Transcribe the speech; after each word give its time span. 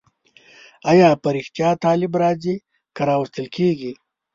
آیا 0.91 1.09
په 1.21 1.29
رښتیا 1.35 1.69
طالب 1.83 2.11
راځي 2.23 2.55
که 2.95 3.01
راوستل 3.09 3.45
کېږي؟ 3.55 3.91